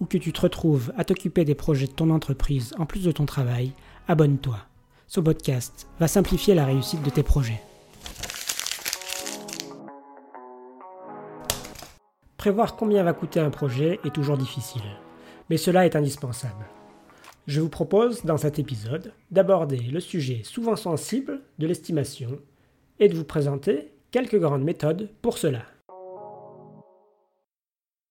ou 0.00 0.06
que 0.06 0.18
tu 0.18 0.32
te 0.32 0.40
retrouves 0.40 0.92
à 0.96 1.04
t'occuper 1.04 1.44
des 1.44 1.54
projets 1.54 1.86
de 1.86 1.92
ton 1.92 2.10
entreprise 2.10 2.74
en 2.78 2.86
plus 2.86 3.04
de 3.04 3.12
ton 3.12 3.26
travail, 3.26 3.72
abonne-toi. 4.08 4.58
Ce 5.06 5.20
podcast 5.20 5.88
va 5.98 6.08
simplifier 6.08 6.54
la 6.54 6.64
réussite 6.64 7.02
de 7.02 7.10
tes 7.10 7.22
projets. 7.22 7.60
Prévoir 12.36 12.76
combien 12.76 13.02
va 13.02 13.12
coûter 13.12 13.38
un 13.38 13.50
projet 13.50 14.00
est 14.04 14.14
toujours 14.14 14.38
difficile, 14.38 14.80
mais 15.50 15.58
cela 15.58 15.84
est 15.84 15.94
indispensable. 15.94 16.64
Je 17.46 17.60
vous 17.60 17.68
propose 17.68 18.24
dans 18.24 18.38
cet 18.38 18.58
épisode 18.58 19.12
d'aborder 19.30 19.78
le 19.78 20.00
sujet 20.00 20.42
souvent 20.44 20.76
sensible 20.76 21.42
de 21.58 21.66
l'estimation 21.66 22.38
et 22.98 23.08
de 23.08 23.16
vous 23.16 23.24
présenter 23.24 23.92
quelques 24.10 24.38
grandes 24.38 24.64
méthodes 24.64 25.10
pour 25.20 25.36
cela. 25.36 25.62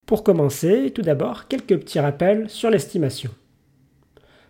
Pour 0.10 0.24
commencer, 0.24 0.90
tout 0.90 1.04
d'abord, 1.04 1.48
quelques 1.48 1.78
petits 1.78 2.00
rappels 2.00 2.50
sur 2.50 2.72
l'estimation. 2.72 3.30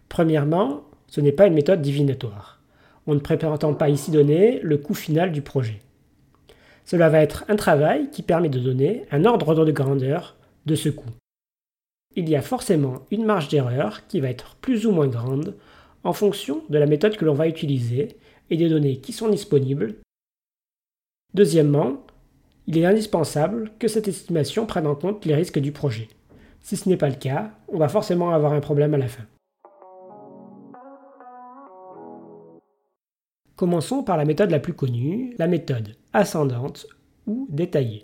Premièrement, 0.08 0.86
ce 1.08 1.20
n'est 1.20 1.34
pas 1.34 1.48
une 1.48 1.54
méthode 1.54 1.82
divinatoire. 1.82 2.62
On 3.08 3.14
ne 3.14 3.20
prétend 3.20 3.58
pas 3.74 3.90
ici 3.90 4.10
donner 4.10 4.62
le 4.62 4.78
coût 4.78 4.94
final 4.94 5.34
du 5.34 5.42
projet. 5.42 5.82
Cela 6.86 7.10
va 7.10 7.20
être 7.20 7.44
un 7.50 7.58
travail 7.58 8.10
qui 8.10 8.22
permet 8.22 8.48
de 8.48 8.58
donner 8.58 9.04
un 9.12 9.26
ordre 9.26 9.66
de 9.66 9.72
grandeur 9.74 10.38
de 10.66 10.76
ce 10.76 10.88
coût. 10.88 11.12
Il 12.16 12.30
y 12.30 12.38
a 12.38 12.42
forcément 12.42 13.06
une 13.12 13.26
marge 13.26 13.50
d'erreur 13.50 14.08
qui 14.08 14.22
va 14.22 14.30
être 14.30 14.56
plus 14.62 14.86
ou 14.86 14.92
moins 14.92 15.08
grande 15.08 15.58
en 16.06 16.14
fonction 16.14 16.64
de 16.70 16.78
la 16.78 16.86
méthode 16.86 17.18
que 17.18 17.26
l'on 17.26 17.34
va 17.34 17.50
utiliser 17.50 18.16
et 18.50 18.56
des 18.56 18.70
données 18.70 19.02
qui 19.02 19.12
sont 19.12 19.28
disponibles. 19.28 19.96
Deuxièmement, 21.34 22.06
il 22.70 22.78
est 22.78 22.86
indispensable 22.86 23.72
que 23.80 23.88
cette 23.88 24.08
estimation 24.08 24.68
prenne 24.68 24.86
en 24.86 24.94
compte 24.94 25.26
les 25.26 25.34
risques 25.34 25.58
du 25.58 25.72
projet. 25.72 26.08
Si 26.62 26.78
ce 26.78 26.88
n'est 26.88 26.98
pas 26.98 27.10
le 27.10 27.16
cas, 27.16 27.52
on 27.68 27.80
va 27.80 27.90
forcément 27.90 28.30
avoir 28.30 28.54
un 28.54 28.60
problème 28.60 28.94
à 28.94 29.00
la 29.00 29.08
fin. 29.08 29.24
Commençons 33.56 34.04
par 34.04 34.18
la 34.18 34.26
méthode 34.26 34.52
la 34.52 34.60
plus 34.60 34.74
connue, 34.74 35.34
la 35.40 35.48
méthode 35.48 35.96
ascendante 36.14 36.86
ou 37.26 37.48
détaillée. 37.50 38.04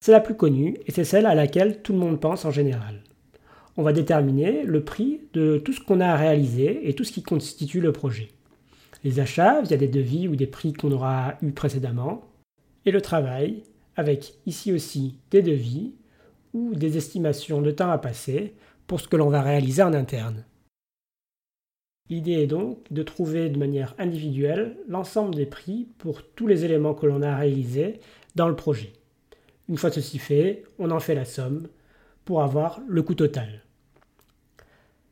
C'est 0.00 0.12
la 0.12 0.20
plus 0.20 0.36
connue 0.36 0.78
et 0.86 0.90
c'est 0.90 1.04
celle 1.04 1.26
à 1.26 1.34
laquelle 1.34 1.82
tout 1.82 1.92
le 1.92 1.98
monde 1.98 2.20
pense 2.20 2.46
en 2.46 2.50
général. 2.50 3.02
On 3.76 3.82
va 3.82 3.92
déterminer 3.92 4.62
le 4.62 4.84
prix 4.84 5.20
de 5.34 5.58
tout 5.58 5.74
ce 5.74 5.84
qu'on 5.84 6.00
a 6.00 6.08
à 6.08 6.16
réaliser 6.16 6.88
et 6.88 6.94
tout 6.94 7.04
ce 7.04 7.12
qui 7.12 7.22
constitue 7.22 7.82
le 7.82 7.92
projet. 7.92 8.30
Les 9.04 9.20
achats 9.20 9.60
via 9.60 9.76
des 9.76 9.88
devis 9.88 10.28
ou 10.28 10.34
des 10.34 10.46
prix 10.46 10.72
qu'on 10.72 10.92
aura 10.92 11.34
eu 11.42 11.52
précédemment, 11.52 12.22
et 12.86 12.90
le 12.90 13.00
travail, 13.00 13.62
avec 13.96 14.34
ici 14.46 14.72
aussi 14.72 15.18
des 15.30 15.42
devis 15.42 15.94
ou 16.52 16.74
des 16.74 16.96
estimations 16.96 17.62
de 17.62 17.70
temps 17.70 17.90
à 17.90 17.98
passer 17.98 18.54
pour 18.86 19.00
ce 19.00 19.08
que 19.08 19.16
l'on 19.16 19.30
va 19.30 19.42
réaliser 19.42 19.82
en 19.82 19.94
interne. 19.94 20.44
L'idée 22.10 22.32
est 22.32 22.46
donc 22.46 22.92
de 22.92 23.02
trouver 23.02 23.48
de 23.48 23.58
manière 23.58 23.94
individuelle 23.98 24.76
l'ensemble 24.88 25.34
des 25.34 25.46
prix 25.46 25.88
pour 25.96 26.22
tous 26.22 26.46
les 26.46 26.64
éléments 26.64 26.94
que 26.94 27.06
l'on 27.06 27.22
a 27.22 27.34
réalisés 27.34 28.00
dans 28.34 28.48
le 28.48 28.56
projet. 28.56 28.92
Une 29.68 29.78
fois 29.78 29.90
ceci 29.90 30.18
fait, 30.18 30.64
on 30.78 30.90
en 30.90 31.00
fait 31.00 31.14
la 31.14 31.24
somme 31.24 31.68
pour 32.26 32.42
avoir 32.42 32.82
le 32.86 33.02
coût 33.02 33.14
total. 33.14 33.62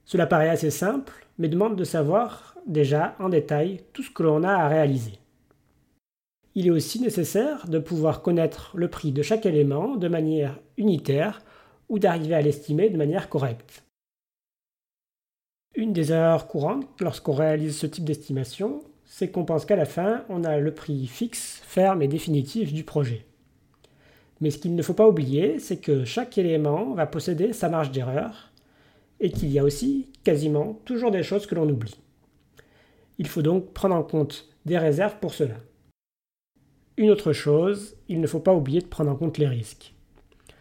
Cela 0.04 0.26
paraît 0.26 0.50
assez 0.50 0.70
simple, 0.70 1.26
mais 1.38 1.48
demande 1.48 1.76
de 1.76 1.84
savoir 1.84 2.58
déjà 2.66 3.16
en 3.18 3.30
détail 3.30 3.80
tout 3.94 4.02
ce 4.02 4.10
que 4.10 4.22
l'on 4.22 4.42
a 4.42 4.52
à 4.52 4.68
réaliser 4.68 5.21
il 6.54 6.66
est 6.66 6.70
aussi 6.70 7.00
nécessaire 7.00 7.66
de 7.68 7.78
pouvoir 7.78 8.22
connaître 8.22 8.72
le 8.76 8.88
prix 8.88 9.12
de 9.12 9.22
chaque 9.22 9.46
élément 9.46 9.96
de 9.96 10.08
manière 10.08 10.58
unitaire 10.76 11.42
ou 11.88 11.98
d'arriver 11.98 12.34
à 12.34 12.42
l'estimer 12.42 12.90
de 12.90 12.96
manière 12.96 13.28
correcte. 13.28 13.84
Une 15.74 15.92
des 15.92 16.12
erreurs 16.12 16.48
courantes 16.48 17.00
lorsqu'on 17.00 17.32
réalise 17.32 17.76
ce 17.76 17.86
type 17.86 18.04
d'estimation, 18.04 18.82
c'est 19.06 19.30
qu'on 19.30 19.44
pense 19.44 19.64
qu'à 19.64 19.76
la 19.76 19.86
fin, 19.86 20.24
on 20.28 20.44
a 20.44 20.58
le 20.58 20.74
prix 20.74 21.06
fixe, 21.06 21.62
ferme 21.64 22.02
et 22.02 22.08
définitif 22.08 22.72
du 22.72 22.84
projet. 22.84 23.24
Mais 24.40 24.50
ce 24.50 24.58
qu'il 24.58 24.74
ne 24.74 24.82
faut 24.82 24.94
pas 24.94 25.08
oublier, 25.08 25.58
c'est 25.58 25.78
que 25.78 26.04
chaque 26.04 26.36
élément 26.36 26.92
va 26.94 27.06
posséder 27.06 27.52
sa 27.52 27.68
marge 27.68 27.92
d'erreur 27.92 28.52
et 29.20 29.30
qu'il 29.30 29.50
y 29.50 29.58
a 29.58 29.64
aussi 29.64 30.08
quasiment 30.24 30.80
toujours 30.84 31.10
des 31.10 31.22
choses 31.22 31.46
que 31.46 31.54
l'on 31.54 31.68
oublie. 31.68 31.96
Il 33.18 33.28
faut 33.28 33.42
donc 33.42 33.72
prendre 33.72 33.94
en 33.94 34.02
compte 34.02 34.48
des 34.66 34.78
réserves 34.78 35.16
pour 35.20 35.32
cela. 35.32 35.54
Une 36.96 37.10
autre 37.10 37.32
chose, 37.32 37.96
il 38.08 38.20
ne 38.20 38.26
faut 38.26 38.40
pas 38.40 38.54
oublier 38.54 38.80
de 38.80 38.86
prendre 38.86 39.10
en 39.10 39.16
compte 39.16 39.38
les 39.38 39.48
risques. 39.48 39.94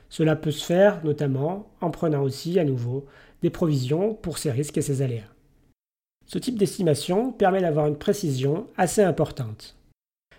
Cela 0.09 0.35
peut 0.35 0.51
se 0.51 0.65
faire 0.65 1.03
notamment 1.03 1.69
en 1.81 1.91
prenant 1.91 2.21
aussi 2.21 2.59
à 2.59 2.63
nouveau 2.63 3.05
des 3.41 3.49
provisions 3.49 4.13
pour 4.13 4.37
ces 4.37 4.51
risques 4.51 4.77
et 4.77 4.81
ces 4.81 5.01
aléas. 5.01 5.23
Ce 6.25 6.37
type 6.37 6.57
d'estimation 6.57 7.31
permet 7.31 7.61
d'avoir 7.61 7.87
une 7.87 7.97
précision 7.97 8.67
assez 8.77 9.01
importante. 9.01 9.75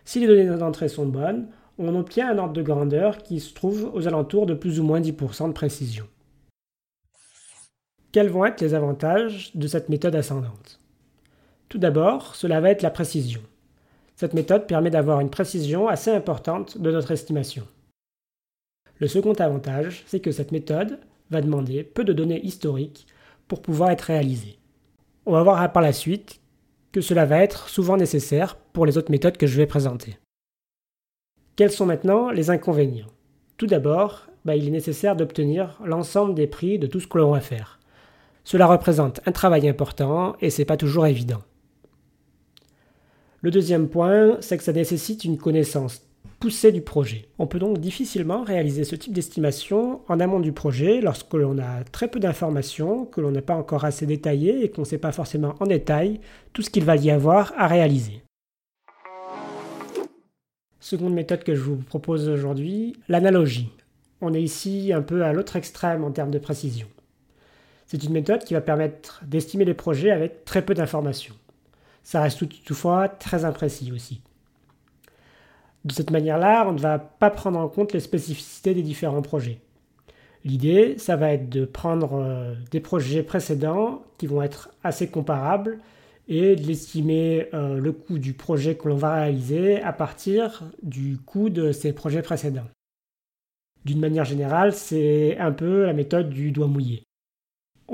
Si 0.04 0.20
les 0.20 0.26
données 0.26 0.58
d'entrée 0.58 0.88
sont 0.88 1.06
bonnes, 1.06 1.48
on 1.78 1.94
obtient 1.94 2.30
un 2.30 2.38
ordre 2.38 2.54
de 2.54 2.62
grandeur 2.62 3.18
qui 3.18 3.40
se 3.40 3.52
trouve 3.52 3.90
aux 3.94 4.06
alentours 4.06 4.46
de 4.46 4.54
plus 4.54 4.80
ou 4.80 4.84
moins 4.84 5.00
10% 5.00 5.48
de 5.48 5.52
précision. 5.52 6.06
Quels 8.12 8.28
vont 8.28 8.44
être 8.44 8.60
les 8.60 8.74
avantages 8.74 9.54
de 9.54 9.66
cette 9.66 9.88
méthode 9.88 10.14
ascendante? 10.14 10.80
Tout 11.68 11.78
d'abord, 11.78 12.34
cela 12.36 12.60
va 12.60 12.70
être 12.70 12.82
la 12.82 12.90
précision. 12.90 13.40
Cette 14.16 14.34
méthode 14.34 14.66
permet 14.66 14.90
d'avoir 14.90 15.20
une 15.20 15.30
précision 15.30 15.88
assez 15.88 16.10
importante 16.10 16.78
de 16.78 16.90
notre 16.90 17.10
estimation. 17.10 17.66
Le 18.98 19.08
second 19.08 19.32
avantage, 19.34 20.04
c'est 20.06 20.20
que 20.20 20.30
cette 20.30 20.52
méthode 20.52 20.98
va 21.30 21.40
demander 21.40 21.82
peu 21.82 22.04
de 22.04 22.12
données 22.12 22.44
historiques 22.44 23.06
pour 23.48 23.62
pouvoir 23.62 23.90
être 23.90 24.02
réalisée. 24.02 24.58
On 25.26 25.32
va 25.32 25.42
voir 25.42 25.72
par 25.72 25.82
la 25.82 25.92
suite 25.92 26.40
que 26.92 27.00
cela 27.00 27.24
va 27.24 27.38
être 27.38 27.68
souvent 27.68 27.96
nécessaire 27.96 28.56
pour 28.56 28.86
les 28.86 28.98
autres 28.98 29.10
méthodes 29.10 29.36
que 29.36 29.46
je 29.46 29.56
vais 29.56 29.66
présenter. 29.66 30.18
Quels 31.56 31.70
sont 31.70 31.86
maintenant 31.86 32.30
les 32.30 32.50
inconvénients? 32.50 33.10
Tout 33.56 33.66
d'abord, 33.66 34.26
bah, 34.44 34.56
il 34.56 34.68
est 34.68 34.72
nécessaire 34.72 35.16
d'obtenir 35.16 35.80
l'ensemble 35.84 36.34
des 36.34 36.46
prix 36.46 36.78
de 36.78 36.86
tout 36.86 37.00
ce 37.00 37.06
que 37.06 37.18
l'on 37.18 37.32
va 37.32 37.40
faire. 37.40 37.78
Cela 38.44 38.66
représente 38.66 39.20
un 39.26 39.32
travail 39.32 39.68
important 39.68 40.36
et 40.40 40.50
c'est 40.50 40.64
pas 40.64 40.76
toujours 40.76 41.06
évident. 41.06 41.42
Le 43.44 43.50
deuxième 43.50 43.88
point, 43.88 44.36
c'est 44.40 44.56
que 44.56 44.62
ça 44.62 44.72
nécessite 44.72 45.24
une 45.24 45.36
connaissance 45.36 46.02
poussée 46.38 46.70
du 46.70 46.80
projet. 46.80 47.26
On 47.40 47.48
peut 47.48 47.58
donc 47.58 47.78
difficilement 47.78 48.44
réaliser 48.44 48.84
ce 48.84 48.94
type 48.94 49.12
d'estimation 49.12 50.00
en 50.06 50.20
amont 50.20 50.38
du 50.38 50.52
projet 50.52 51.00
lorsque 51.00 51.34
l'on 51.34 51.58
a 51.58 51.82
très 51.90 52.06
peu 52.06 52.20
d'informations, 52.20 53.04
que 53.04 53.20
l'on 53.20 53.32
n'a 53.32 53.42
pas 53.42 53.56
encore 53.56 53.84
assez 53.84 54.06
détaillé 54.06 54.62
et 54.62 54.70
qu'on 54.70 54.82
ne 54.82 54.86
sait 54.86 54.98
pas 54.98 55.10
forcément 55.10 55.56
en 55.58 55.66
détail 55.66 56.20
tout 56.52 56.62
ce 56.62 56.70
qu'il 56.70 56.84
va 56.84 56.94
y 56.94 57.10
avoir 57.10 57.52
à 57.56 57.66
réaliser. 57.66 58.22
Seconde 60.78 61.14
méthode 61.14 61.42
que 61.42 61.56
je 61.56 61.62
vous 61.62 61.76
propose 61.78 62.28
aujourd'hui, 62.28 62.94
l'analogie. 63.08 63.72
On 64.20 64.34
est 64.34 64.42
ici 64.42 64.92
un 64.92 65.02
peu 65.02 65.24
à 65.24 65.32
l'autre 65.32 65.56
extrême 65.56 66.04
en 66.04 66.12
termes 66.12 66.30
de 66.30 66.38
précision. 66.38 66.86
C'est 67.88 68.04
une 68.04 68.12
méthode 68.12 68.44
qui 68.44 68.54
va 68.54 68.60
permettre 68.60 69.20
d'estimer 69.26 69.64
les 69.64 69.74
projets 69.74 70.12
avec 70.12 70.44
très 70.44 70.62
peu 70.64 70.74
d'informations 70.74 71.34
ça 72.02 72.22
reste 72.22 72.48
toutefois 72.48 73.08
très 73.08 73.44
imprécis 73.44 73.92
aussi. 73.92 74.20
De 75.84 75.92
cette 75.92 76.10
manière-là, 76.10 76.66
on 76.68 76.72
ne 76.72 76.78
va 76.78 76.98
pas 76.98 77.30
prendre 77.30 77.58
en 77.58 77.68
compte 77.68 77.92
les 77.92 78.00
spécificités 78.00 78.74
des 78.74 78.82
différents 78.82 79.22
projets. 79.22 79.60
L'idée, 80.44 80.96
ça 80.98 81.16
va 81.16 81.32
être 81.32 81.48
de 81.48 81.64
prendre 81.64 82.14
euh, 82.14 82.54
des 82.70 82.80
projets 82.80 83.22
précédents 83.22 84.02
qui 84.18 84.26
vont 84.26 84.42
être 84.42 84.70
assez 84.82 85.08
comparables 85.08 85.78
et 86.28 86.56
de 86.56 86.62
l'estimer 86.62 87.48
euh, 87.54 87.78
le 87.78 87.92
coût 87.92 88.18
du 88.18 88.32
projet 88.32 88.76
que 88.76 88.88
l'on 88.88 88.96
va 88.96 89.22
réaliser 89.22 89.80
à 89.82 89.92
partir 89.92 90.64
du 90.82 91.18
coût 91.18 91.48
de 91.48 91.72
ces 91.72 91.92
projets 91.92 92.22
précédents. 92.22 92.66
D'une 93.84 94.00
manière 94.00 94.24
générale, 94.24 94.72
c'est 94.72 95.36
un 95.38 95.52
peu 95.52 95.86
la 95.86 95.92
méthode 95.92 96.30
du 96.30 96.52
doigt 96.52 96.68
mouillé. 96.68 97.04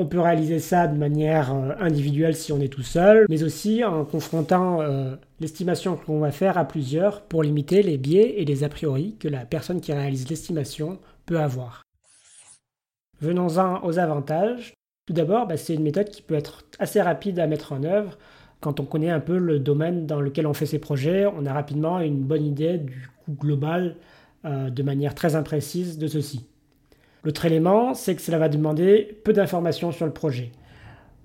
On 0.01 0.07
peut 0.07 0.21
réaliser 0.21 0.61
ça 0.61 0.87
de 0.87 0.97
manière 0.97 1.53
euh, 1.53 1.73
individuelle 1.81 2.37
si 2.37 2.53
on 2.53 2.61
est 2.61 2.73
tout 2.73 2.85
seul, 2.85 3.27
mais 3.29 3.43
aussi 3.43 3.83
en 3.83 4.05
confrontant 4.05 4.81
euh, 4.81 5.17
l'estimation 5.41 5.97
que 5.97 6.07
l'on 6.07 6.21
va 6.21 6.31
faire 6.31 6.57
à 6.57 6.65
plusieurs 6.65 7.23
pour 7.23 7.43
limiter 7.43 7.83
les 7.83 7.99
biais 7.99 8.35
et 8.37 8.45
les 8.45 8.63
a 8.63 8.69
priori 8.69 9.17
que 9.19 9.27
la 9.27 9.45
personne 9.45 9.81
qui 9.81 9.93
réalise 9.93 10.31
l'estimation 10.31 11.01
peut 11.27 11.41
avoir. 11.41 11.83
Venons-en 13.21 13.85
aux 13.85 13.99
avantages. 13.99 14.73
Tout 15.07 15.15
d'abord, 15.15 15.49
bah, 15.49 15.57
c'est 15.57 15.75
une 15.75 15.83
méthode 15.83 16.11
qui 16.11 16.23
peut 16.23 16.37
être 16.37 16.65
assez 16.79 17.03
rapide 17.03 17.41
à 17.41 17.49
mettre 17.49 17.73
en 17.73 17.83
œuvre. 17.83 18.19
Quand 18.61 18.79
on 18.79 18.85
connaît 18.85 19.11
un 19.11 19.19
peu 19.19 19.37
le 19.37 19.59
domaine 19.59 20.07
dans 20.07 20.21
lequel 20.21 20.47
on 20.47 20.55
fait 20.55 20.67
ses 20.67 20.79
projets, 20.79 21.27
on 21.27 21.45
a 21.45 21.53
rapidement 21.53 21.99
une 21.99 22.23
bonne 22.23 22.45
idée 22.45 22.79
du 22.79 23.11
coût 23.25 23.33
global 23.33 23.97
euh, 24.45 24.71
de 24.71 24.83
manière 24.85 25.17
très 25.17 25.35
imprécise 25.35 25.99
de 25.99 26.07
ceci. 26.07 26.47
L'autre 27.29 27.45
élément, 27.45 27.93
c'est 27.93 28.17
que 28.17 28.23
cela 28.23 28.39
va 28.39 28.49
demander 28.49 29.21
peu 29.23 29.35
d'informations 29.35 29.93
sur 29.93 30.07
le 30.07 30.15
projet. 30.15 30.51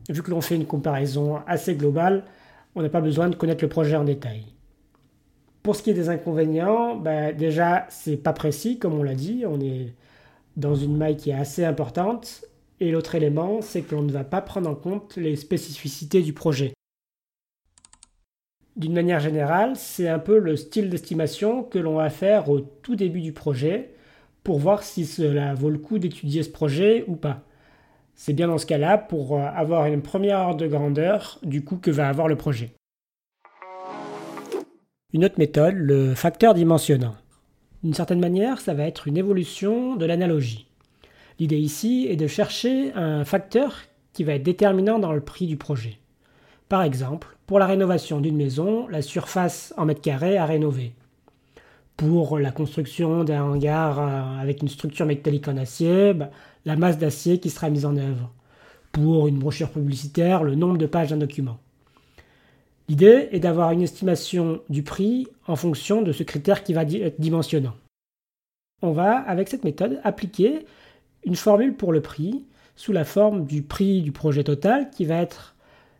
Vu 0.10 0.22
que 0.22 0.32
l'on 0.32 0.42
fait 0.42 0.58
une 0.58 0.66
comparaison 0.66 1.38
assez 1.48 1.76
globale, 1.76 2.26
on 2.76 2.82
n'a 2.82 2.90
pas 2.90 3.00
besoin 3.00 3.30
de 3.30 3.38
connaître 3.38 3.64
le 3.64 3.70
projet 3.70 3.96
en 3.96 4.04
détail. 4.04 4.44
Pour 5.62 5.78
ce 5.78 5.82
qui 5.82 5.92
est 5.92 5.94
des 5.94 6.10
inconvénients, 6.10 6.98
bah, 6.98 7.32
déjà, 7.32 7.88
c'est 7.88 8.18
pas 8.18 8.34
précis, 8.34 8.80
comme 8.80 8.96
on 8.96 9.04
l'a 9.04 9.16
dit, 9.16 9.46
on 9.48 9.62
est 9.62 9.94
dans 10.58 10.76
une 10.76 10.98
maille 10.98 11.16
qui 11.16 11.30
est 11.30 11.36
assez 11.36 11.64
importante 11.64 12.44
et 12.82 12.92
l'autre 12.92 13.16
élément, 13.16 13.62
c'est 13.62 13.84
que 13.84 13.96
l'on 13.96 14.02
ne 14.02 14.12
va 14.12 14.26
pas 14.26 14.42
prendre 14.42 14.70
en 14.70 14.76
compte 14.76 15.16
les 15.16 15.38
spécificités 15.38 16.22
du 16.22 16.34
projet. 16.34 16.74
D'une 18.76 18.94
manière 18.94 19.22
générale, 19.22 19.78
c'est 19.78 20.10
un 20.10 20.20
peu 20.20 20.38
le 20.38 20.58
style 20.58 20.90
d'estimation 20.90 21.64
que 21.64 21.80
l'on 21.80 21.96
va 21.96 22.10
faire 22.10 22.50
au 22.50 22.60
tout 22.60 22.98
début 22.98 23.22
du 23.22 23.32
projet 23.32 23.94
pour 24.44 24.60
voir 24.60 24.84
si 24.84 25.06
cela 25.06 25.54
vaut 25.54 25.70
le 25.70 25.78
coup 25.78 26.00
d'étudier 26.00 26.44
ce 26.44 26.50
projet 26.50 27.06
ou 27.08 27.16
pas. 27.16 27.42
C'est 28.16 28.34
bien 28.34 28.48
dans 28.48 28.58
ce 28.58 28.66
cas-là 28.66 28.98
pour 28.98 29.38
euh, 29.38 29.46
avoir 29.56 29.86
une 29.88 30.02
première 30.02 30.40
ordre 30.40 30.62
de 30.62 30.68
grandeur 30.68 31.40
du 31.44 31.64
coût 31.64 31.78
que 31.78 31.92
va 31.92 32.10
avoir 32.10 32.28
le 32.28 32.36
projet. 32.36 32.74
Une 35.14 35.26
autre 35.26 35.40
méthode, 35.40 35.76
le 35.76 36.16
facteur 36.16 36.54
dimensionnant. 36.54 37.16
D'une 37.84 37.94
certaine 37.94 38.20
manière, 38.20 38.62
ça 38.62 38.74
va 38.74 38.84
être 38.86 39.08
une 39.08 39.18
évolution 39.18 39.96
de 39.96 40.06
l'analogie. 40.06 40.68
L'idée 41.40 41.58
ici 41.58 42.08
est 42.10 42.16
de 42.16 42.28
chercher 42.28 42.94
un 42.94 43.26
facteur 43.26 43.76
qui 44.14 44.24
va 44.24 44.34
être 44.34 44.44
déterminant 44.44 45.00
dans 45.00 45.14
le 45.14 45.22
prix 45.22 45.48
du 45.48 45.58
projet. 45.58 46.00
Par 46.70 46.84
exemple, 46.84 47.36
pour 47.46 47.60
la 47.60 47.68
rénovation 47.68 48.22
d'une 48.22 48.38
maison, 48.38 48.88
la 48.88 49.02
surface 49.02 49.74
en 49.78 49.86
mètres 49.86 50.02
carrés 50.02 50.38
à 50.38 50.46
rénover. 50.46 50.94
Pour 51.98 52.40
la 52.40 52.52
construction 52.52 53.24
d'un 53.24 53.44
hangar 53.44 54.00
euh, 54.00 54.42
avec 54.42 54.62
une 54.62 54.68
structure 54.68 55.06
métallique 55.06 55.48
en 55.48 55.58
acier, 55.58 56.14
bah, 56.14 56.32
la 56.66 56.76
masse 56.76 56.98
d'acier 56.98 57.40
qui 57.40 57.50
sera 57.50 57.70
mise 57.70 57.86
en 57.86 57.98
œuvre. 57.98 58.32
Pour 58.92 59.28
une 59.28 59.40
brochure 59.40 59.70
publicitaire, 59.70 60.44
le 60.44 60.56
nombre 60.56 60.78
de 60.78 60.86
pages 60.86 61.10
d'un 61.10 61.18
document. 61.18 61.60
L'idée 62.90 63.30
est 63.32 63.40
d'avoir 63.40 63.72
une 63.72 63.82
estimation 63.82 64.62
du 64.70 64.84
prix 64.84 65.28
en 65.48 65.56
fonction 65.56 66.02
de 66.02 66.12
ce 66.12 66.24
critère 66.24 66.64
qui 66.64 66.74
va 66.74 66.84
être 66.84 67.20
dimensionnant. 67.20 67.74
On 68.82 68.92
va, 68.92 69.18
avec 69.20 69.48
cette 69.48 69.64
méthode, 69.64 70.02
appliquer 70.04 70.66
une 71.26 71.36
formule 71.36 71.74
pour 71.74 71.94
le 71.94 72.02
prix 72.02 72.46
sous 72.76 72.92
la 72.92 73.06
forme 73.06 73.46
du 73.46 73.62
prix 73.62 74.02
du 74.02 74.12
projet 74.12 74.44
total 74.44 74.90
qui 74.90 75.06
va 75.06 75.22
être 75.22 75.56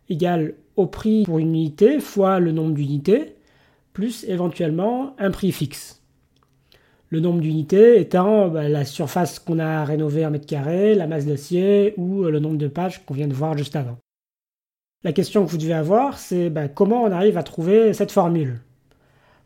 égal 0.08 0.54
au 0.76 0.86
prix 0.86 1.22
pour 1.24 1.38
une 1.38 1.54
unité 1.54 2.00
fois 2.00 2.40
le 2.40 2.52
nombre 2.52 2.74
d'unités 2.74 3.33
plus 3.94 4.24
éventuellement 4.24 5.14
un 5.18 5.30
prix 5.30 5.52
fixe. 5.52 6.02
Le 7.08 7.20
nombre 7.20 7.40
d'unités 7.40 8.00
étant 8.00 8.48
bah, 8.48 8.68
la 8.68 8.84
surface 8.84 9.38
qu'on 9.38 9.58
a 9.58 9.84
rénovée 9.84 10.26
en 10.26 10.30
mètre 10.30 10.46
carré, 10.46 10.94
la 10.94 11.06
masse 11.06 11.24
d'acier 11.24 11.94
ou 11.96 12.24
le 12.24 12.40
nombre 12.40 12.58
de 12.58 12.68
pages 12.68 13.06
qu'on 13.06 13.14
vient 13.14 13.28
de 13.28 13.32
voir 13.32 13.56
juste 13.56 13.76
avant. 13.76 13.96
La 15.04 15.12
question 15.12 15.44
que 15.44 15.50
vous 15.50 15.58
devez 15.58 15.74
avoir, 15.74 16.18
c'est 16.18 16.50
bah, 16.50 16.66
comment 16.66 17.04
on 17.04 17.12
arrive 17.12 17.38
à 17.38 17.42
trouver 17.42 17.92
cette 17.92 18.10
formule? 18.10 18.60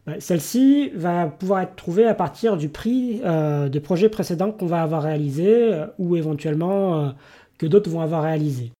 Bah, 0.06 0.14
celle-ci 0.20 0.90
va 0.94 1.26
pouvoir 1.26 1.60
être 1.60 1.76
trouvée 1.76 2.06
à 2.06 2.14
partir 2.14 2.56
du 2.56 2.70
prix 2.70 3.20
euh, 3.24 3.68
de 3.68 3.78
projets 3.78 4.08
précédents 4.08 4.52
qu'on 4.52 4.66
va 4.66 4.80
avoir 4.80 5.02
réalisé 5.02 5.74
euh, 5.74 5.86
ou 5.98 6.16
éventuellement 6.16 7.00
euh, 7.00 7.10
que 7.58 7.66
d'autres 7.66 7.90
vont 7.90 8.00
avoir 8.00 8.22
réalisé. 8.22 8.72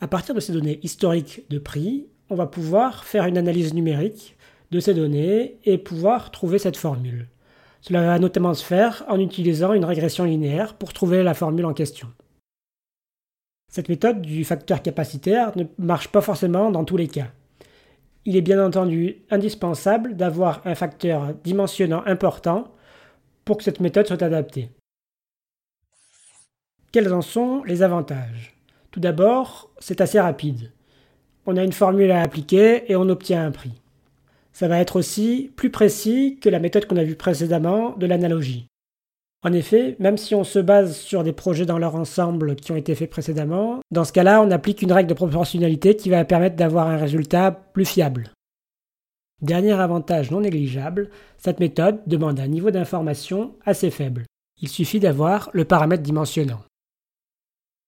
À 0.00 0.08
partir 0.08 0.34
de 0.34 0.40
ces 0.40 0.52
données 0.52 0.80
historiques 0.82 1.44
de 1.50 1.60
prix, 1.60 2.06
on 2.30 2.34
va 2.34 2.46
pouvoir 2.46 3.04
faire 3.04 3.26
une 3.26 3.38
analyse 3.38 3.72
numérique 3.72 4.36
de 4.72 4.80
ces 4.80 4.94
données 4.94 5.58
et 5.64 5.76
pouvoir 5.76 6.30
trouver 6.30 6.58
cette 6.58 6.78
formule. 6.78 7.28
Cela 7.82 8.02
va 8.06 8.18
notamment 8.18 8.54
se 8.54 8.64
faire 8.64 9.04
en 9.06 9.20
utilisant 9.20 9.74
une 9.74 9.84
régression 9.84 10.24
linéaire 10.24 10.74
pour 10.74 10.94
trouver 10.94 11.22
la 11.22 11.34
formule 11.34 11.66
en 11.66 11.74
question. 11.74 12.08
Cette 13.68 13.90
méthode 13.90 14.22
du 14.22 14.44
facteur 14.44 14.80
capacitaire 14.80 15.56
ne 15.56 15.64
marche 15.78 16.08
pas 16.08 16.22
forcément 16.22 16.70
dans 16.70 16.84
tous 16.84 16.96
les 16.96 17.08
cas. 17.08 17.32
Il 18.24 18.34
est 18.36 18.40
bien 18.40 18.64
entendu 18.64 19.18
indispensable 19.30 20.16
d'avoir 20.16 20.62
un 20.64 20.74
facteur 20.74 21.34
dimensionnant 21.44 22.02
important 22.06 22.72
pour 23.44 23.58
que 23.58 23.64
cette 23.64 23.80
méthode 23.80 24.06
soit 24.06 24.22
adaptée. 24.22 24.70
Quels 26.92 27.12
en 27.12 27.22
sont 27.22 27.62
les 27.64 27.82
avantages? 27.82 28.54
Tout 28.90 29.00
d'abord, 29.00 29.70
c'est 29.80 30.00
assez 30.00 30.20
rapide. 30.20 30.72
On 31.44 31.56
a 31.56 31.64
une 31.64 31.72
formule 31.72 32.10
à 32.10 32.22
appliquer 32.22 32.90
et 32.90 32.96
on 32.96 33.08
obtient 33.08 33.44
un 33.44 33.50
prix. 33.50 33.81
Ça 34.52 34.68
va 34.68 34.78
être 34.78 34.96
aussi 34.96 35.50
plus 35.56 35.70
précis 35.70 36.38
que 36.40 36.48
la 36.48 36.58
méthode 36.58 36.86
qu'on 36.86 36.96
a 36.96 37.04
vue 37.04 37.16
précédemment 37.16 37.96
de 37.96 38.06
l'analogie. 38.06 38.66
En 39.44 39.52
effet, 39.52 39.96
même 39.98 40.18
si 40.18 40.34
on 40.34 40.44
se 40.44 40.60
base 40.60 40.96
sur 40.96 41.24
des 41.24 41.32
projets 41.32 41.66
dans 41.66 41.78
leur 41.78 41.96
ensemble 41.96 42.54
qui 42.54 42.70
ont 42.70 42.76
été 42.76 42.94
faits 42.94 43.10
précédemment, 43.10 43.80
dans 43.90 44.04
ce 44.04 44.12
cas-là, 44.12 44.40
on 44.40 44.50
applique 44.52 44.82
une 44.82 44.92
règle 44.92 45.08
de 45.08 45.14
proportionnalité 45.14 45.96
qui 45.96 46.10
va 46.10 46.24
permettre 46.24 46.54
d'avoir 46.54 46.86
un 46.86 46.96
résultat 46.96 47.50
plus 47.50 47.84
fiable. 47.84 48.30
Dernier 49.40 49.72
avantage 49.72 50.30
non 50.30 50.40
négligeable, 50.40 51.10
cette 51.38 51.58
méthode 51.58 52.00
demande 52.06 52.38
un 52.38 52.46
niveau 52.46 52.70
d'information 52.70 53.56
assez 53.64 53.90
faible. 53.90 54.26
Il 54.60 54.68
suffit 54.68 55.00
d'avoir 55.00 55.50
le 55.52 55.64
paramètre 55.64 56.04
dimensionnant. 56.04 56.62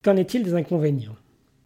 Qu'en 0.03 0.17
est-il 0.17 0.43
des 0.43 0.55
inconvénients? 0.55 1.15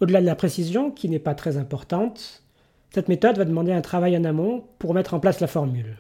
Au-delà 0.01 0.21
de 0.21 0.27
la 0.27 0.37
précision, 0.37 0.91
qui 0.91 1.09
n'est 1.09 1.19
pas 1.19 1.35
très 1.35 1.57
importante, 1.57 2.45
cette 2.91 3.09
méthode 3.09 3.37
va 3.37 3.45
demander 3.45 3.73
un 3.73 3.81
travail 3.81 4.17
en 4.17 4.25
amont 4.25 4.65
pour 4.79 4.95
mettre 4.95 5.15
en 5.15 5.21
place 5.21 5.41
la 5.41 5.47
formule. 5.47 5.99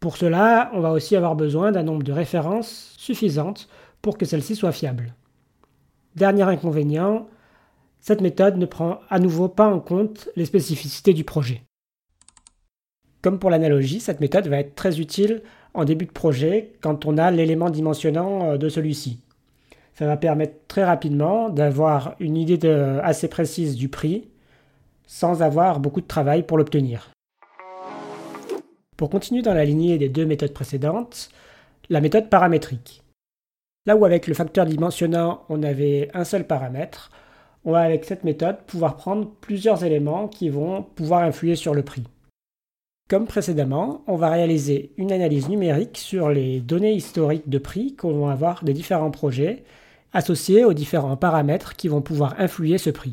Pour 0.00 0.16
cela, 0.16 0.70
on 0.74 0.80
va 0.80 0.92
aussi 0.92 1.16
avoir 1.16 1.36
besoin 1.36 1.72
d'un 1.72 1.82
nombre 1.82 2.02
de 2.02 2.12
références 2.12 2.94
suffisantes 2.98 3.68
pour 4.02 4.18
que 4.18 4.26
celle-ci 4.26 4.56
soit 4.56 4.72
fiable. 4.72 5.14
Dernier 6.16 6.42
inconvénient, 6.42 7.28
cette 8.00 8.20
méthode 8.20 8.56
ne 8.56 8.66
prend 8.66 9.00
à 9.08 9.18
nouveau 9.18 9.48
pas 9.48 9.66
en 9.66 9.80
compte 9.80 10.28
les 10.36 10.44
spécificités 10.44 11.14
du 11.14 11.24
projet. 11.24 11.62
Comme 13.22 13.38
pour 13.38 13.48
l'analogie, 13.48 14.00
cette 14.00 14.20
méthode 14.20 14.48
va 14.48 14.58
être 14.58 14.74
très 14.74 15.00
utile 15.00 15.42
en 15.72 15.84
début 15.84 16.04
de 16.04 16.12
projet 16.12 16.74
quand 16.82 17.06
on 17.06 17.16
a 17.16 17.30
l'élément 17.30 17.70
dimensionnant 17.70 18.50
euh, 18.50 18.56
de 18.58 18.68
celui-ci. 18.68 19.20
Ça 19.94 20.06
va 20.06 20.16
permettre 20.16 20.56
très 20.68 20.84
rapidement 20.84 21.48
d'avoir 21.48 22.16
une 22.18 22.36
idée 22.36 22.58
assez 23.02 23.28
précise 23.28 23.76
du 23.76 23.88
prix 23.88 24.28
sans 25.06 25.42
avoir 25.42 25.80
beaucoup 25.80 26.00
de 26.00 26.06
travail 26.06 26.42
pour 26.42 26.58
l'obtenir. 26.58 27.10
Pour 28.96 29.10
continuer 29.10 29.42
dans 29.42 29.54
la 29.54 29.64
lignée 29.64 29.98
des 29.98 30.08
deux 30.08 30.24
méthodes 30.24 30.52
précédentes, 30.52 31.30
la 31.88 32.00
méthode 32.00 32.30
paramétrique. 32.30 33.02
Là 33.86 33.96
où 33.96 34.04
avec 34.04 34.26
le 34.26 34.34
facteur 34.34 34.66
dimensionnant 34.66 35.42
on 35.48 35.62
avait 35.62 36.10
un 36.14 36.24
seul 36.24 36.46
paramètre, 36.46 37.10
on 37.64 37.72
va 37.72 37.80
avec 37.80 38.04
cette 38.04 38.24
méthode 38.24 38.58
pouvoir 38.66 38.96
prendre 38.96 39.30
plusieurs 39.40 39.84
éléments 39.84 40.28
qui 40.28 40.48
vont 40.48 40.82
pouvoir 40.82 41.22
influer 41.22 41.56
sur 41.56 41.74
le 41.74 41.82
prix. 41.82 42.04
Comme 43.08 43.26
précédemment, 43.26 44.02
on 44.06 44.16
va 44.16 44.30
réaliser 44.30 44.92
une 44.96 45.12
analyse 45.12 45.48
numérique 45.48 45.98
sur 45.98 46.30
les 46.30 46.60
données 46.60 46.94
historiques 46.94 47.48
de 47.48 47.58
prix 47.58 47.96
qu'on 47.96 48.26
va 48.26 48.32
avoir 48.32 48.64
des 48.64 48.72
différents 48.72 49.10
projets 49.10 49.64
associés 50.12 50.64
aux 50.64 50.72
différents 50.72 51.16
paramètres 51.16 51.76
qui 51.76 51.88
vont 51.88 52.00
pouvoir 52.00 52.36
influer 52.38 52.78
ce 52.78 52.90
prix 52.90 53.12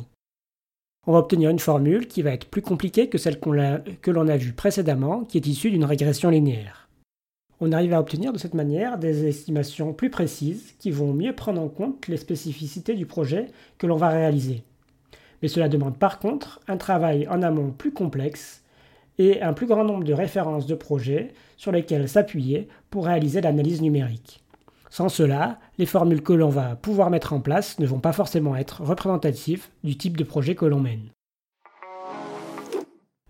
on 1.08 1.14
va 1.14 1.20
obtenir 1.20 1.50
une 1.50 1.60
formule 1.60 2.08
qui 2.08 2.22
va 2.22 2.32
être 2.32 2.48
plus 2.48 2.62
compliquée 2.62 3.10
que 3.10 3.18
celle 3.18 3.40
que 3.40 4.12
l'on 4.12 4.28
a 4.28 4.38
vue 4.38 4.54
précédemment, 4.54 5.24
qui 5.24 5.38
est 5.38 5.48
issue 5.48 5.72
d'une 5.72 5.86
régression 5.86 6.30
linéaire. 6.30 6.90
On 7.60 7.72
arrive 7.72 7.94
à 7.94 8.00
obtenir 8.00 8.34
de 8.34 8.38
cette 8.38 8.54
manière 8.54 8.98
des 8.98 9.26
estimations 9.26 9.94
plus 9.94 10.10
précises 10.10 10.74
qui 10.80 10.92
vont 10.92 11.14
mieux 11.14 11.34
prendre 11.34 11.62
en 11.62 11.70
compte 11.70 12.08
les 12.08 12.18
spécificités 12.18 12.96
du 12.96 13.06
projet 13.06 13.48
que 13.78 13.88
l'on 13.88 13.98
va 13.98 14.10
réaliser. 14.10 14.64
Mais 15.42 15.48
cela 15.48 15.70
demande 15.70 15.98
par 15.98 16.20
contre 16.20 16.60
un 16.68 16.78
travail 16.78 17.28
en 17.28 17.42
amont 17.42 17.72
plus 17.72 17.92
complexe 17.92 18.64
et 19.18 19.42
un 19.42 19.54
plus 19.54 19.68
grand 19.68 19.84
nombre 19.84 20.04
de 20.04 20.14
références 20.14 20.66
de 20.66 20.76
projets 20.76 21.34
sur 21.58 21.72
lesquels 21.72 22.10
s'appuyer 22.10 22.68
pour 22.90 23.06
réaliser 23.06 23.42
l'analyse 23.42 23.82
numérique. 23.82 24.41
Sans 24.92 25.08
cela, 25.08 25.58
les 25.78 25.86
formules 25.86 26.22
que 26.22 26.34
l'on 26.34 26.50
va 26.50 26.76
pouvoir 26.76 27.10
mettre 27.10 27.32
en 27.32 27.40
place 27.40 27.80
ne 27.80 27.88
vont 27.88 28.02
pas 28.02 28.12
forcément 28.12 28.58
être 28.58 28.82
représentatives 28.82 29.68
du 29.86 29.98
type 29.98 30.18
de 30.18 30.26
projet 30.26 30.54
que 30.54 30.66
l'on 30.66 30.82
mène. 30.82 31.12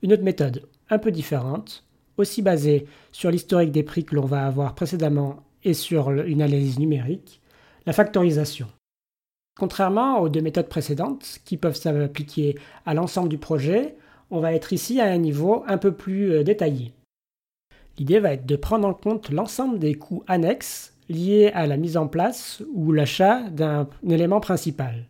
Une 0.01 0.11
autre 0.11 0.23
méthode, 0.23 0.67
un 0.89 0.97
peu 0.97 1.11
différente, 1.11 1.85
aussi 2.17 2.41
basée 2.41 2.87
sur 3.11 3.29
l'historique 3.29 3.71
des 3.71 3.83
prix 3.83 4.03
que 4.03 4.15
l'on 4.15 4.25
va 4.25 4.47
avoir 4.47 4.73
précédemment 4.73 5.43
et 5.63 5.75
sur 5.75 6.09
une 6.09 6.41
analyse 6.41 6.79
numérique, 6.79 7.41
la 7.85 7.93
factorisation. 7.93 8.67
Contrairement 9.59 10.19
aux 10.19 10.29
deux 10.29 10.41
méthodes 10.41 10.67
précédentes, 10.67 11.41
qui 11.45 11.57
peuvent 11.57 11.75
s'appliquer 11.75 12.57
à 12.87 12.95
l'ensemble 12.95 13.29
du 13.29 13.37
projet, 13.37 13.95
on 14.31 14.39
va 14.39 14.53
être 14.53 14.73
ici 14.73 14.99
à 14.99 15.05
un 15.05 15.17
niveau 15.19 15.63
un 15.67 15.77
peu 15.77 15.91
plus 15.91 16.31
euh, 16.31 16.43
détaillé. 16.43 16.93
L'idée 17.99 18.19
va 18.19 18.33
être 18.33 18.47
de 18.47 18.55
prendre 18.55 18.87
en 18.87 18.95
compte 18.95 19.29
l'ensemble 19.29 19.77
des 19.77 19.93
coûts 19.93 20.23
annexes 20.25 20.95
liées 21.11 21.51
à 21.53 21.67
la 21.67 21.77
mise 21.77 21.97
en 21.97 22.07
place 22.07 22.63
ou 22.73 22.91
l'achat 22.91 23.49
d'un 23.49 23.87
élément 24.09 24.39
principal. 24.39 25.05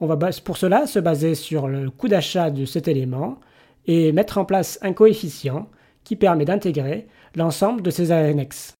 On 0.00 0.06
va 0.06 0.16
pour 0.44 0.56
cela 0.56 0.86
se 0.86 0.98
baser 0.98 1.34
sur 1.34 1.68
le 1.68 1.90
coût 1.90 2.08
d'achat 2.08 2.50
de 2.50 2.64
cet 2.64 2.88
élément 2.88 3.40
et 3.86 4.12
mettre 4.12 4.38
en 4.38 4.44
place 4.44 4.78
un 4.82 4.92
coefficient 4.92 5.68
qui 6.04 6.16
permet 6.16 6.44
d'intégrer 6.44 7.08
l'ensemble 7.34 7.82
de 7.82 7.90
ces 7.90 8.12
annexes. 8.12 8.74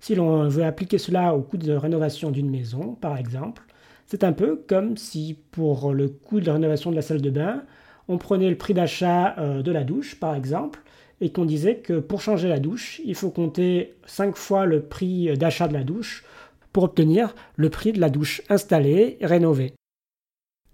Si 0.00 0.14
l'on 0.14 0.48
veut 0.48 0.64
appliquer 0.64 0.98
cela 0.98 1.34
au 1.34 1.42
coût 1.42 1.56
de 1.56 1.72
rénovation 1.72 2.30
d'une 2.30 2.50
maison, 2.50 2.94
par 3.00 3.16
exemple, 3.16 3.62
c'est 4.06 4.24
un 4.24 4.32
peu 4.32 4.56
comme 4.68 4.96
si 4.96 5.38
pour 5.52 5.92
le 5.94 6.08
coût 6.08 6.40
de 6.40 6.50
rénovation 6.50 6.90
de 6.90 6.96
la 6.96 7.02
salle 7.02 7.22
de 7.22 7.30
bain, 7.30 7.62
on 8.08 8.18
prenait 8.18 8.50
le 8.50 8.58
prix 8.58 8.74
d'achat 8.74 9.34
euh, 9.38 9.62
de 9.62 9.72
la 9.72 9.84
douche, 9.84 10.18
par 10.18 10.34
exemple, 10.34 10.82
et 11.22 11.30
qu'on 11.30 11.44
disait 11.44 11.76
que 11.76 12.00
pour 12.00 12.20
changer 12.20 12.48
la 12.48 12.58
douche, 12.58 13.00
il 13.04 13.14
faut 13.14 13.30
compter 13.30 13.94
5 14.06 14.36
fois 14.36 14.66
le 14.66 14.82
prix 14.82 15.32
d'achat 15.38 15.68
de 15.68 15.72
la 15.72 15.84
douche 15.84 16.24
pour 16.72 16.82
obtenir 16.82 17.34
le 17.54 17.70
prix 17.70 17.92
de 17.92 18.00
la 18.00 18.10
douche 18.10 18.42
installée 18.48 19.18
et 19.20 19.26
rénovée. 19.26 19.72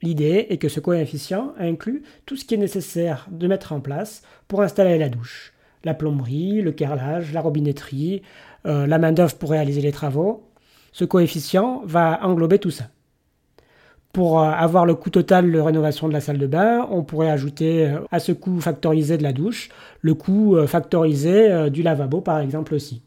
L'idée 0.00 0.46
est 0.48 0.56
que 0.56 0.70
ce 0.70 0.80
coefficient 0.80 1.52
inclut 1.58 2.02
tout 2.24 2.36
ce 2.36 2.46
qui 2.46 2.54
est 2.54 2.58
nécessaire 2.58 3.26
de 3.30 3.46
mettre 3.46 3.72
en 3.72 3.80
place 3.80 4.22
pour 4.46 4.62
installer 4.62 4.96
la 4.96 5.10
douche. 5.10 5.52
La 5.84 5.92
plomberie, 5.92 6.62
le 6.62 6.72
carrelage, 6.72 7.34
la 7.34 7.42
robinetterie, 7.42 8.22
euh, 8.64 8.86
la 8.86 8.98
main-d'œuvre 8.98 9.36
pour 9.36 9.50
réaliser 9.50 9.82
les 9.82 9.92
travaux. 9.92 10.48
Ce 10.92 11.04
coefficient 11.04 11.82
va 11.84 12.24
englober 12.24 12.58
tout 12.58 12.70
ça. 12.70 12.88
Pour 14.12 14.40
euh, 14.40 14.50
avoir 14.50 14.86
le 14.86 14.94
coût 14.94 15.10
total 15.10 15.52
de 15.52 15.58
rénovation 15.58 16.08
de 16.08 16.12
la 16.12 16.20
salle 16.20 16.38
de 16.38 16.46
bain, 16.46 16.86
on 16.90 17.04
pourrait 17.04 17.30
ajouter 17.30 17.86
euh, 17.86 18.00
à 18.10 18.20
ce 18.20 18.32
coût 18.32 18.60
factorisé 18.60 19.18
de 19.18 19.22
la 19.22 19.32
douche 19.32 19.68
le 20.00 20.14
coût 20.14 20.56
factorisé 20.66 21.70
du 21.70 21.82
lavabo 21.82 22.20
par 22.20 22.38
exemple 22.38 22.74
aussi. 22.74 23.02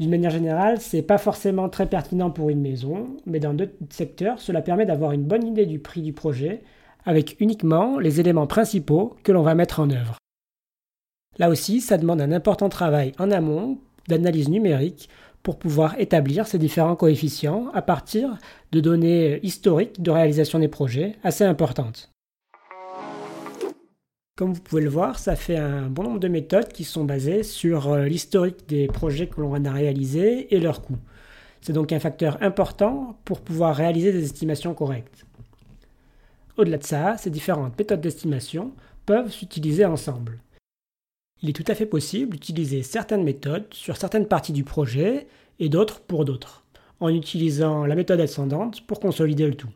D'une 0.00 0.10
manière 0.10 0.30
générale, 0.30 0.80
ce 0.80 0.96
n'est 0.96 1.02
pas 1.02 1.18
forcément 1.18 1.68
très 1.68 1.86
pertinent 1.88 2.30
pour 2.30 2.50
une 2.50 2.60
maison, 2.60 3.16
mais 3.26 3.38
dans 3.38 3.54
d'autres 3.54 3.72
secteurs, 3.90 4.40
cela 4.40 4.60
permet 4.60 4.86
d'avoir 4.86 5.12
une 5.12 5.22
bonne 5.22 5.46
idée 5.46 5.66
du 5.66 5.78
prix 5.78 6.02
du 6.02 6.12
projet 6.12 6.62
avec 7.04 7.36
uniquement 7.40 7.98
les 7.98 8.18
éléments 8.18 8.48
principaux 8.48 9.16
que 9.22 9.30
l'on 9.30 9.42
va 9.42 9.54
mettre 9.54 9.78
en 9.78 9.90
œuvre. 9.90 10.18
Là 11.38 11.48
aussi, 11.48 11.80
ça 11.80 11.98
demande 11.98 12.20
un 12.20 12.32
important 12.32 12.68
travail 12.68 13.12
en 13.18 13.30
amont 13.30 13.78
d'analyse 14.08 14.48
numérique 14.48 15.08
pour 15.44 15.58
pouvoir 15.58 16.00
établir 16.00 16.48
ces 16.48 16.58
différents 16.58 16.96
coefficients 16.96 17.68
à 17.74 17.82
partir 17.82 18.38
de 18.72 18.80
données 18.80 19.38
historiques 19.44 20.02
de 20.02 20.10
réalisation 20.10 20.58
des 20.58 20.68
projets 20.68 21.16
assez 21.22 21.44
importantes. 21.44 22.10
Comme 24.36 24.54
vous 24.54 24.62
pouvez 24.62 24.82
le 24.82 24.88
voir, 24.88 25.18
ça 25.18 25.36
fait 25.36 25.58
un 25.58 25.82
bon 25.82 26.02
nombre 26.02 26.18
de 26.18 26.28
méthodes 26.28 26.72
qui 26.72 26.82
sont 26.82 27.04
basées 27.04 27.44
sur 27.44 27.92
euh, 27.92 28.06
l'historique 28.06 28.66
des 28.66 28.88
projets 28.88 29.28
que 29.28 29.40
l'on 29.40 29.64
a 29.64 29.70
réalisés 29.70 30.52
et 30.52 30.58
leurs 30.58 30.82
coûts. 30.82 30.98
C'est 31.60 31.74
donc 31.74 31.92
un 31.92 32.00
facteur 32.00 32.42
important 32.42 33.16
pour 33.24 33.40
pouvoir 33.40 33.76
réaliser 33.76 34.12
des 34.12 34.24
estimations 34.24 34.74
correctes. 34.74 35.24
Au-delà 36.56 36.78
de 36.78 36.84
ça, 36.84 37.16
ces 37.18 37.30
différentes 37.30 37.78
méthodes 37.78 38.00
d'estimation 38.00 38.72
peuvent 39.06 39.30
s'utiliser 39.30 39.84
ensemble. 39.84 40.38
Il 41.42 41.50
est 41.50 41.52
tout 41.52 41.64
à 41.68 41.74
fait 41.74 41.86
possible 41.86 42.36
d'utiliser 42.36 42.82
certaines 42.82 43.24
méthodes 43.24 43.66
sur 43.72 43.96
certaines 43.96 44.28
parties 44.28 44.52
du 44.52 44.64
projet 44.64 45.26
et 45.58 45.68
d'autres 45.68 46.00
pour 46.00 46.24
d'autres, 46.24 46.64
en 47.00 47.08
utilisant 47.08 47.86
la 47.86 47.94
méthode 47.94 48.20
ascendante 48.20 48.86
pour 48.86 49.00
consolider 49.00 49.46
le 49.46 49.54
tout. 49.54 49.70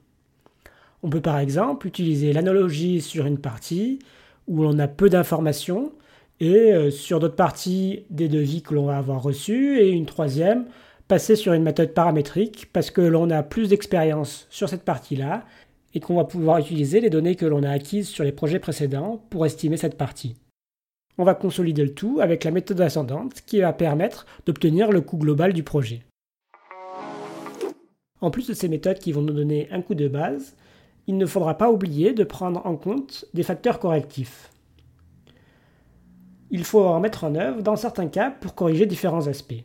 On 1.03 1.11
peut 1.11 1.21
par 1.21 1.38
exemple 1.38 1.87
utiliser 1.87 2.33
l'analogie 2.33 3.00
sur 3.00 3.27
une 3.27 3.38
partie 3.38 3.99
où 4.47 4.62
l'on 4.62 4.79
a 4.79 4.88
peu 4.88 5.09
d'informations, 5.09 5.93
et 6.41 6.73
euh, 6.73 6.91
sur 6.91 7.19
d'autres 7.19 7.37
parties 7.37 8.05
des 8.11 8.29
devis 8.29 8.62
que 8.62 8.75
l'on 8.75 8.87
va 8.87 8.99
avoir 8.99 9.23
reçus, 9.23 9.79
et 9.81 9.91
une 9.91 10.07
troisième, 10.07 10.67
passer 11.09 11.37
sur 11.37 11.53
une 11.55 11.62
méthode 11.62 11.95
paramétrique 11.95 12.69
parce 12.73 12.91
que 12.91 13.00
l'on 13.00 13.31
a 13.31 13.43
plus 13.43 13.71
d'expérience 13.71 14.47
sur 14.50 14.69
cette 14.69 14.85
partie-là 14.85 15.45
et 15.95 16.00
qu'on 16.00 16.17
va 16.17 16.25
pouvoir 16.25 16.59
utiliser 16.59 17.00
les 17.00 17.11
données 17.11 17.35
que 17.35 17.47
l'on 17.47 17.62
a 17.62 17.71
acquises 17.71 18.09
sur 18.09 18.25
les 18.25 18.33
projets 18.33 18.59
précédents 18.59 19.25
pour 19.31 19.47
estimer 19.47 19.79
cette 19.79 19.97
partie. 19.97 20.37
On 21.21 21.25
va 21.25 21.35
consolider 21.35 21.85
le 21.85 21.93
tout 21.93 22.21
avec 22.21 22.45
la 22.45 22.53
méthode 22.53 22.81
ascendante 22.81 23.43
qui 23.45 23.61
va 23.61 23.73
permettre 23.73 24.25
d'obtenir 24.47 24.93
le 24.93 25.01
coût 25.01 25.19
global 25.19 25.53
du 25.53 25.65
projet. 25.65 26.05
En 28.21 28.31
plus 28.31 28.47
de 28.49 28.55
ces 28.55 28.69
méthodes 28.69 29.01
qui 29.01 29.11
vont 29.11 29.23
nous 29.23 29.33
donner 29.33 29.69
un 29.73 29.83
coût 29.83 29.97
de 29.97 30.07
base, 30.07 30.55
il 31.09 31.19
ne 31.19 31.27
faudra 31.27 31.59
pas 31.59 31.71
oublier 31.71 32.13
de 32.13 32.23
prendre 32.23 32.65
en 32.65 32.77
compte 32.77 33.25
des 33.35 33.43
facteurs 33.43 33.81
correctifs. 33.81 34.53
Il 36.51 36.65
faut 36.65 36.85
en 36.85 37.01
mettre 37.01 37.25
en 37.25 37.35
œuvre 37.35 37.63
dans 37.63 37.77
certains 37.77 38.07
cas 38.07 38.31
pour 38.31 38.55
corriger 38.55 38.87
différents 38.87 39.27
aspects. 39.27 39.65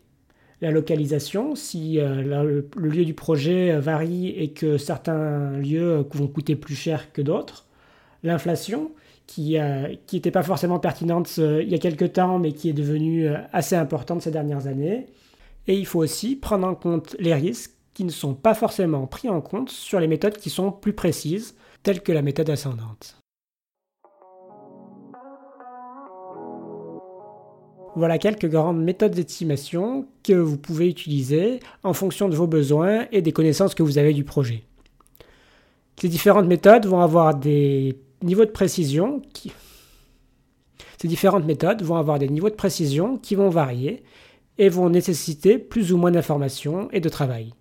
La 0.59 0.71
localisation, 0.71 1.55
si 1.55 1.99
euh, 1.99 2.63
le 2.75 2.89
lieu 2.89 3.05
du 3.05 3.13
projet 3.13 3.77
varie 3.79 4.29
et 4.29 4.53
que 4.53 4.77
certains 4.77 5.51
lieux 5.57 6.05
vont 6.11 6.27
coûter 6.27 6.55
plus 6.55 6.75
cher 6.75 7.11
que 7.11 7.21
d'autres. 7.21 7.67
L'inflation, 8.23 8.91
qui 9.27 9.57
n'était 10.13 10.29
euh, 10.29 10.31
pas 10.31 10.43
forcément 10.43 10.79
pertinente 10.79 11.33
euh, 11.39 11.63
il 11.63 11.69
y 11.69 11.75
a 11.75 11.79
quelques 11.79 12.13
temps, 12.13 12.39
mais 12.39 12.51
qui 12.51 12.69
est 12.69 12.73
devenue 12.73 13.27
assez 13.51 13.75
importante 13.75 14.21
ces 14.21 14.31
dernières 14.31 14.67
années. 14.67 15.07
Et 15.67 15.75
il 15.75 15.85
faut 15.85 15.99
aussi 15.99 16.35
prendre 16.35 16.67
en 16.67 16.75
compte 16.75 17.15
les 17.19 17.33
risques 17.33 17.71
qui 17.93 18.03
ne 18.03 18.11
sont 18.11 18.33
pas 18.33 18.53
forcément 18.53 19.07
pris 19.07 19.29
en 19.29 19.39
compte 19.41 19.69
sur 19.69 19.99
les 19.99 20.07
méthodes 20.07 20.37
qui 20.37 20.49
sont 20.49 20.71
plus 20.71 20.93
précises, 20.93 21.55
telles 21.83 22.01
que 22.01 22.11
la 22.11 22.21
méthode 22.21 22.49
ascendante. 22.49 23.17
Voilà 27.95 28.17
quelques 28.17 28.49
grandes 28.49 28.83
méthodes 28.83 29.13
d'estimation 29.13 30.07
que 30.23 30.33
vous 30.33 30.57
pouvez 30.57 30.89
utiliser 30.89 31.59
en 31.83 31.93
fonction 31.93 32.27
de 32.27 32.35
vos 32.35 32.47
besoins 32.47 33.05
et 33.11 33.21
des 33.21 33.31
connaissances 33.31 33.75
que 33.75 33.83
vous 33.83 33.99
avez 33.99 34.13
du 34.13 34.23
projet. 34.23 34.63
Ces 36.01 36.09
différentes 36.09 36.47
méthodes 36.47 36.87
vont 36.87 37.01
avoir 37.01 37.35
des 37.35 37.95
niveaux 38.23 38.45
de 38.45 38.51
précision 38.51 39.21
qui... 39.33 39.51
Ces 40.99 41.07
différentes 41.07 41.45
méthodes 41.45 41.81
vont 41.81 41.97
avoir 41.97 42.19
des 42.19 42.29
niveaux 42.29 42.49
de 42.49 42.55
précision 42.55 43.17
qui 43.17 43.35
vont 43.35 43.49
varier 43.49 44.03
et 44.57 44.69
vont 44.69 44.89
nécessiter 44.89 45.57
plus 45.57 45.91
ou 45.91 45.97
moins 45.97 46.11
d'informations 46.11 46.89
et 46.91 46.99
de 46.99 47.09
travail. 47.09 47.53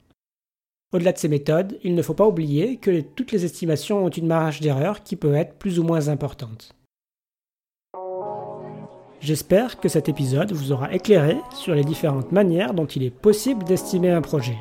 Au-delà 0.92 1.12
de 1.12 1.18
ces 1.18 1.28
méthodes, 1.28 1.78
il 1.82 1.94
ne 1.94 2.02
faut 2.02 2.14
pas 2.14 2.26
oublier 2.26 2.76
que 2.76 3.00
toutes 3.00 3.32
les 3.32 3.44
estimations 3.44 4.04
ont 4.04 4.10
une 4.10 4.26
marge 4.26 4.60
d'erreur 4.60 5.02
qui 5.02 5.16
peut 5.16 5.34
être 5.34 5.54
plus 5.54 5.78
ou 5.78 5.84
moins 5.84 6.08
importante. 6.08 6.74
J'espère 9.20 9.80
que 9.80 9.88
cet 9.88 10.08
épisode 10.08 10.52
vous 10.52 10.72
aura 10.72 10.92
éclairé 10.92 11.36
sur 11.54 11.74
les 11.74 11.84
différentes 11.84 12.32
manières 12.32 12.74
dont 12.74 12.86
il 12.86 13.04
est 13.04 13.10
possible 13.10 13.64
d'estimer 13.64 14.10
un 14.10 14.20
projet. 14.20 14.58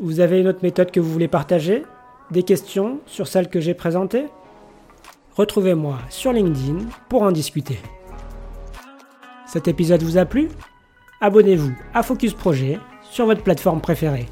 Vous 0.00 0.20
avez 0.20 0.40
une 0.40 0.48
autre 0.48 0.62
méthode 0.62 0.90
que 0.90 1.00
vous 1.00 1.12
voulez 1.12 1.28
partager? 1.28 1.84
Des 2.30 2.44
questions 2.44 3.00
sur 3.06 3.26
celle 3.26 3.48
que 3.48 3.58
j'ai 3.60 3.74
présentée 3.74 4.26
Retrouvez-moi 5.36 5.98
sur 6.10 6.32
LinkedIn 6.32 6.86
pour 7.08 7.22
en 7.22 7.32
discuter. 7.32 7.78
Cet 9.46 9.66
épisode 9.66 10.02
vous 10.02 10.16
a 10.16 10.24
plu? 10.24 10.48
Abonnez-vous 11.20 11.72
à 11.92 12.04
Focus 12.04 12.34
Projet 12.34 12.78
sur 13.02 13.26
votre 13.26 13.42
plateforme 13.42 13.80
préférée. 13.80 14.26